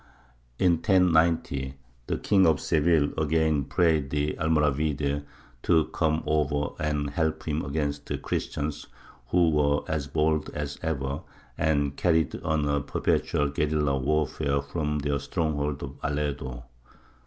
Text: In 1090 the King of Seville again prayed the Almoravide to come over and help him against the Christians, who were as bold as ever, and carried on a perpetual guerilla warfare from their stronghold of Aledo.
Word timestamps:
In 0.57 0.77
1090 0.77 1.75
the 2.07 2.17
King 2.17 2.47
of 2.47 2.59
Seville 2.59 3.13
again 3.19 3.65
prayed 3.65 4.09
the 4.09 4.33
Almoravide 4.33 5.23
to 5.61 5.85
come 5.93 6.23
over 6.25 6.69
and 6.79 7.11
help 7.11 7.43
him 7.47 7.63
against 7.63 8.07
the 8.07 8.17
Christians, 8.17 8.87
who 9.27 9.51
were 9.51 9.83
as 9.87 10.07
bold 10.07 10.49
as 10.55 10.79
ever, 10.81 11.21
and 11.55 11.95
carried 11.97 12.41
on 12.41 12.67
a 12.67 12.81
perpetual 12.81 13.49
guerilla 13.49 13.95
warfare 13.95 14.63
from 14.63 14.97
their 14.97 15.19
stronghold 15.19 15.83
of 15.83 15.99
Aledo. 16.01 16.63